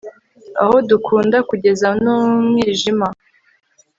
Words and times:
aho 0.61 0.75
dukunda 0.89 1.37
kugeza 1.49 1.85
'umwijima 1.93 3.07